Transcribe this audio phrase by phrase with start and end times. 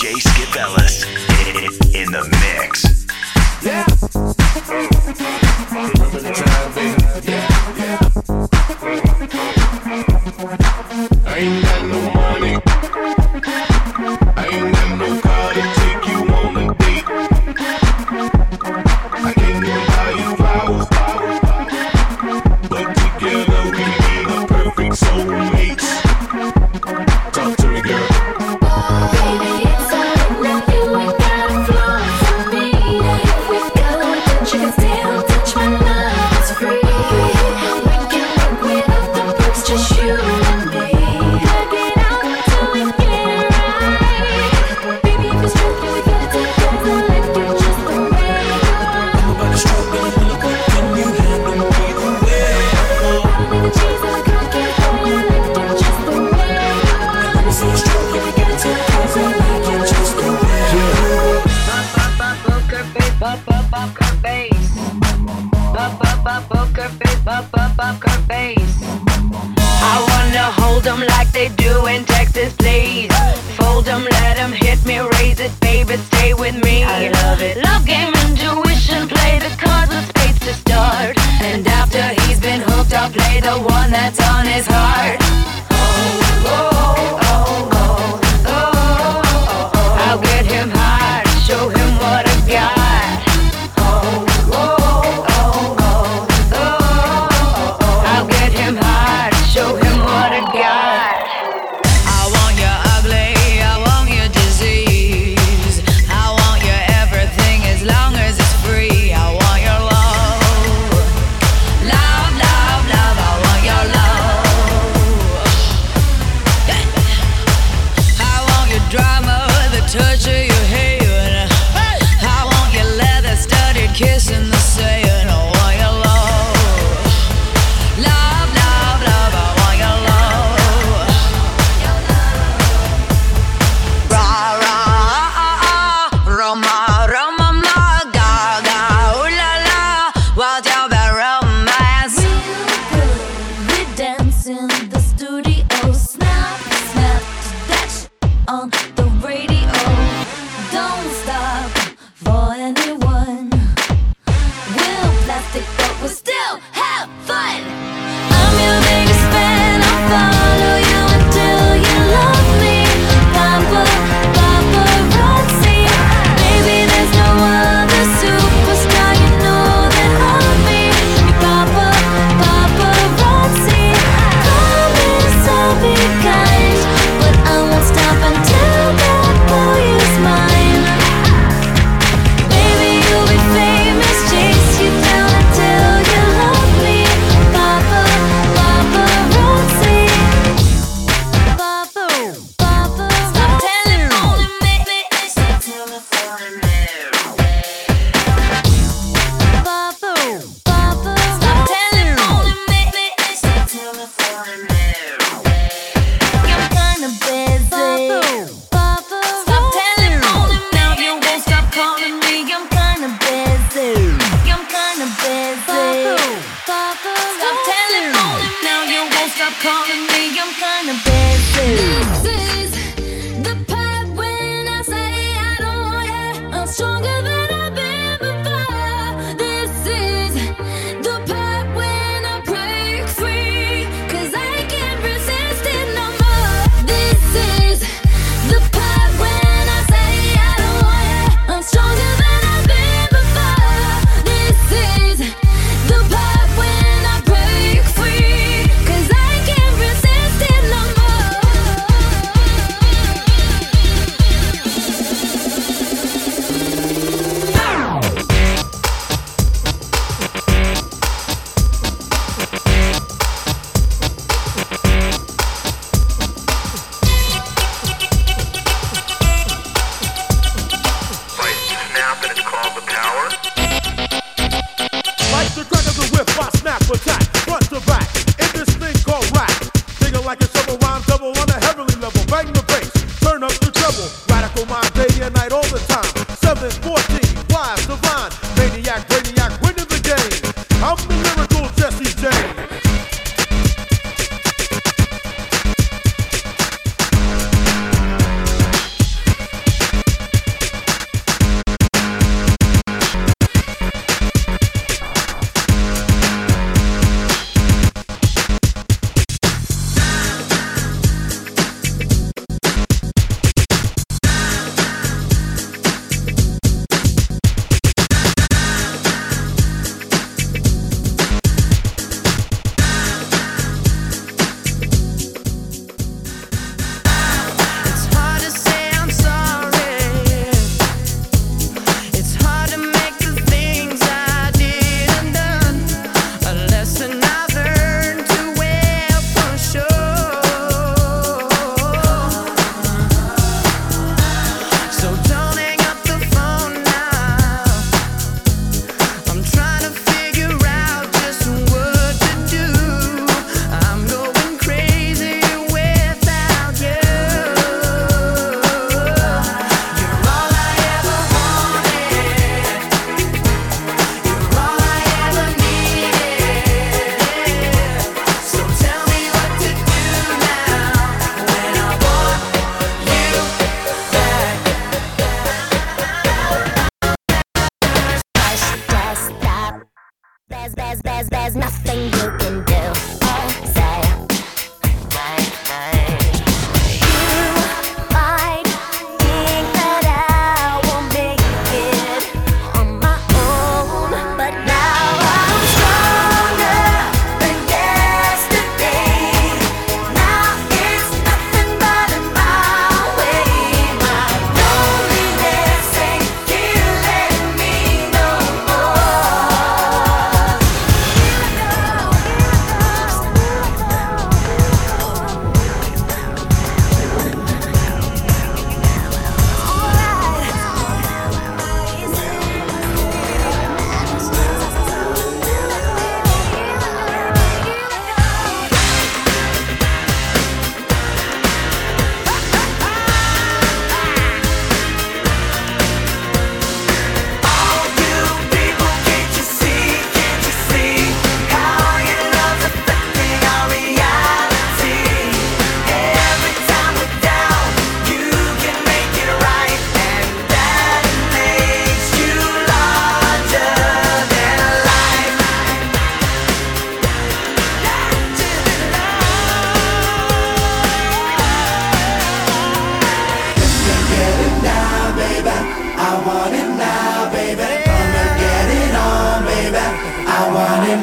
[0.00, 1.04] DJ Skip Ellis
[1.94, 3.06] in the mix.
[3.62, 3.84] Yeah.
[11.26, 12.54] I ain't got no money.
[14.36, 15.79] I ain't got no college.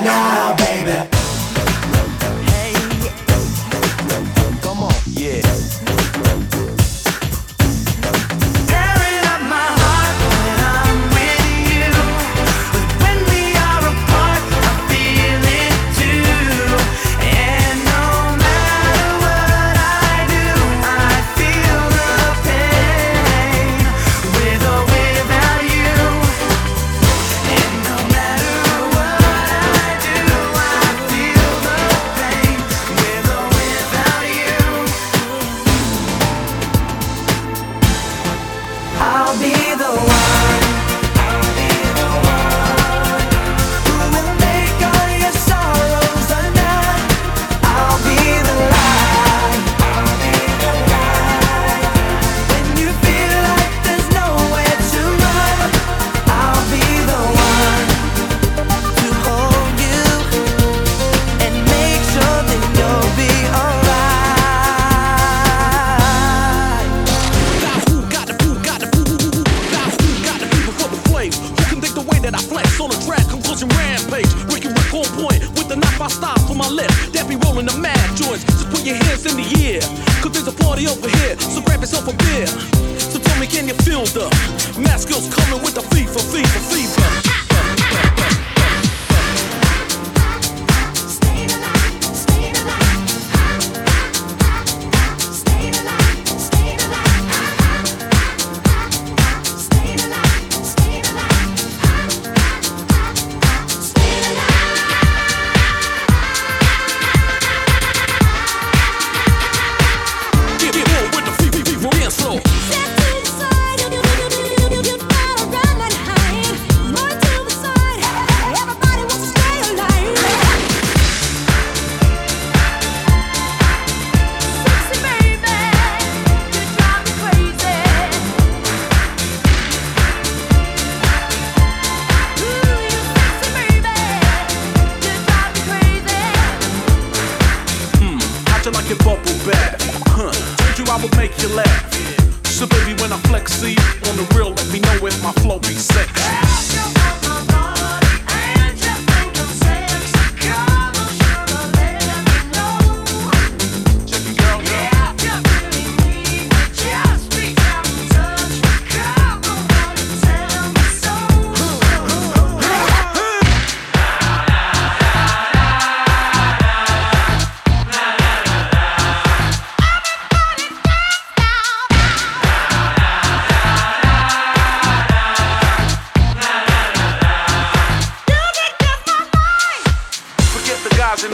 [0.07, 0.66] now.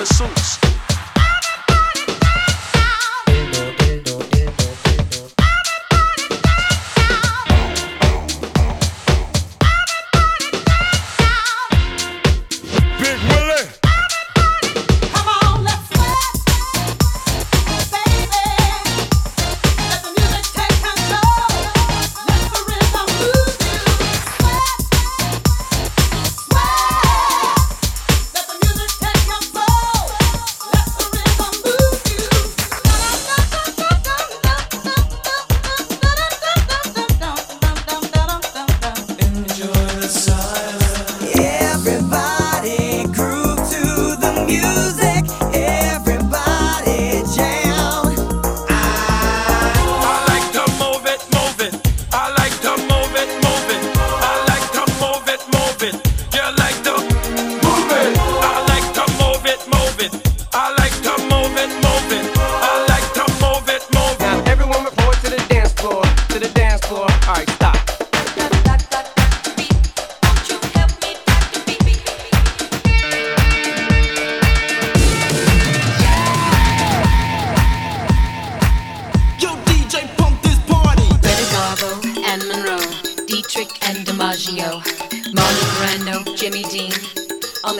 [0.04, 0.43] The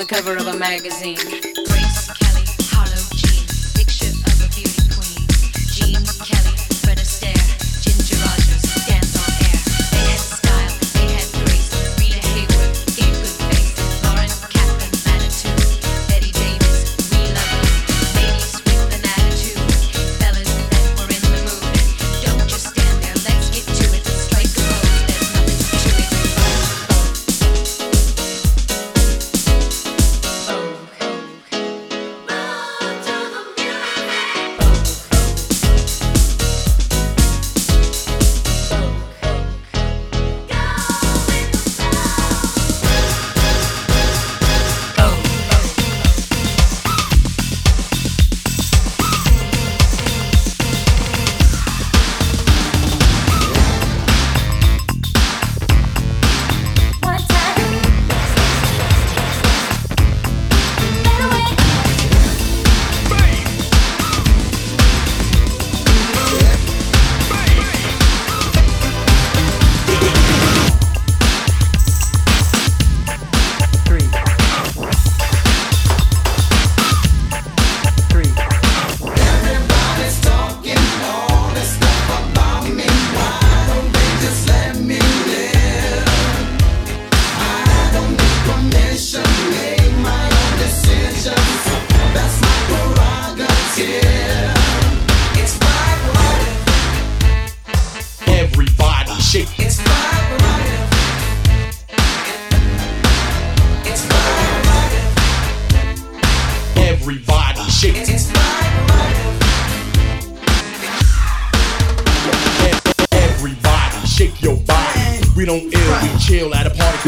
[0.06, 1.53] the cover of a magazine.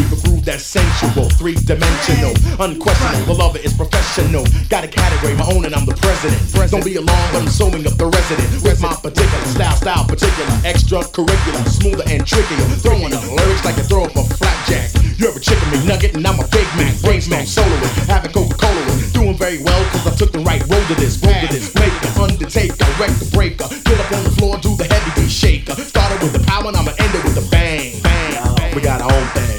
[0.06, 3.26] At a groove that's sensual, three dimensional, unquestionable.
[3.26, 4.46] The lover is professional.
[4.70, 6.38] Got a category, my own, and I'm the president.
[6.72, 8.48] Don't be alarmed, but I'm sewing up the resident.
[8.64, 12.66] With my particular style, style particular, extracurricular, smoother and trickier.
[12.82, 14.94] Throwing up lyrics like a throw up a flapjack.
[15.18, 19.14] You ever chicken McNugget and I'm a Big Mac, brain smack, soloist, having Coca-Cola with.
[19.14, 21.74] Doing very well, cause I took the right road to this, road to this.
[21.74, 23.68] Maker, undertaker, wreck the breaker.
[23.88, 25.74] Get up on the floor, do the heavy beat shaker.
[25.74, 28.76] Started with the power and I'ma end it with a bang, bang.
[28.76, 29.55] We got our own thing.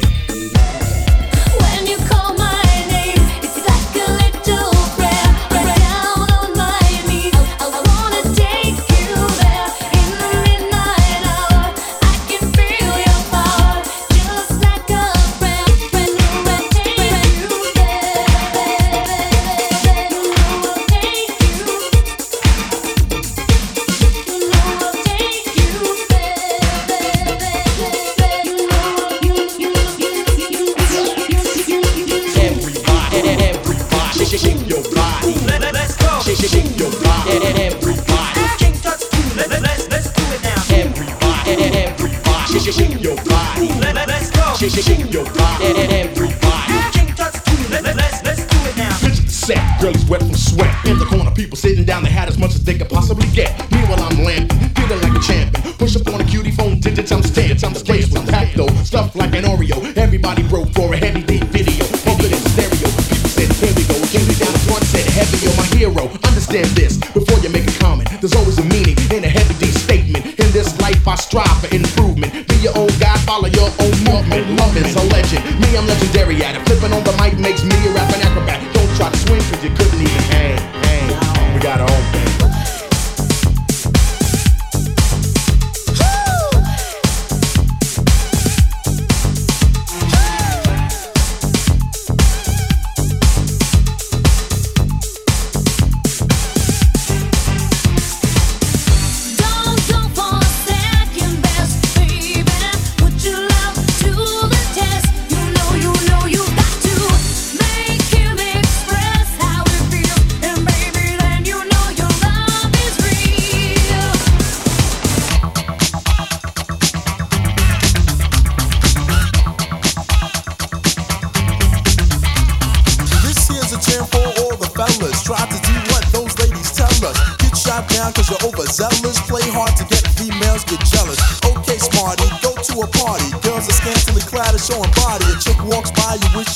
[60.28, 61.25] Everybody broke for a heavy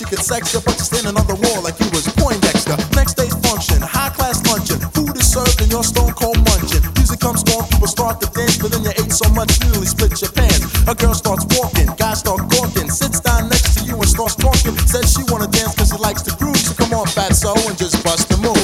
[0.00, 2.72] you could sex her, but you're standing on the wall like you was Poindexter.
[2.96, 4.80] Next day's function, high class luncheon.
[4.96, 6.80] Food is served and you're stone cold munching.
[6.96, 9.86] Music comes on, people start to dance, but then you ate so much you nearly
[9.86, 10.64] split your pants.
[10.88, 14.72] A girl starts walking, guys start gawking, sits down next to you and starts talking.
[14.88, 18.00] Says she wanna dance cause she likes the groove, so come on, fatso, and just
[18.00, 18.59] bust the move.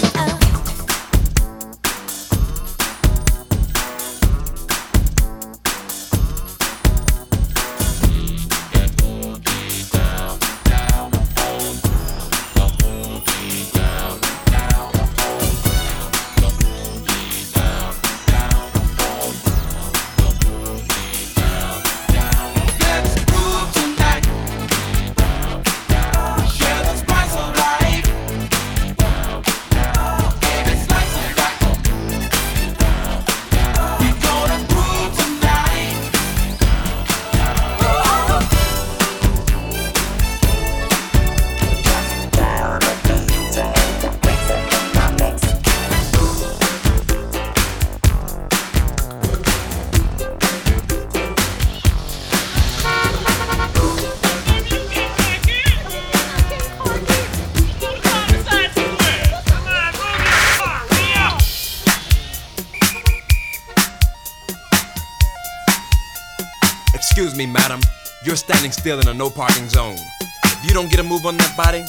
[68.72, 69.96] Standing still in a no parking zone.
[70.44, 71.84] If you don't get a move on that body,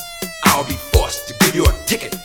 [0.45, 2.16] I'll be forced to give you a ticket.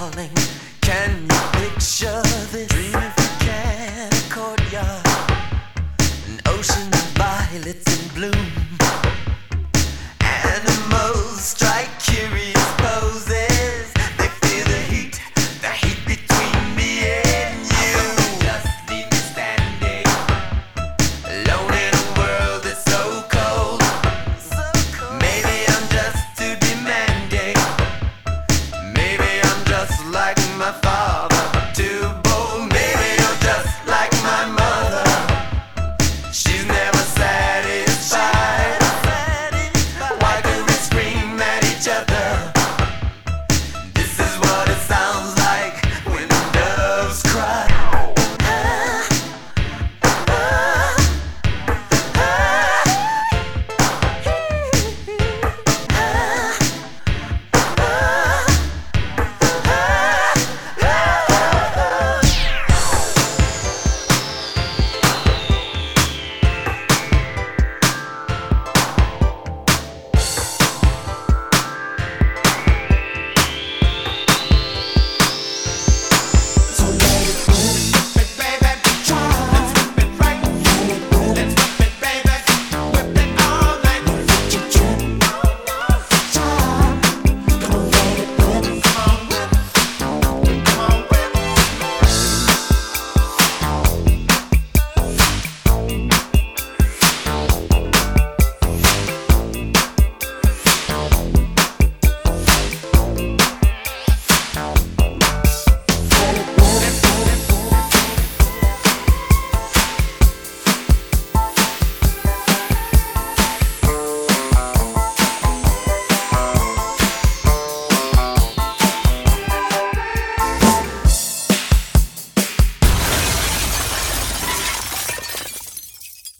[0.00, 0.30] Darling,
[0.80, 1.29] can